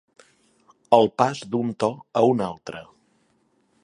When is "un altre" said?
2.31-2.83